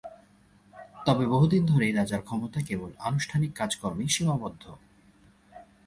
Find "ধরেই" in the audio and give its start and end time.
1.65-1.93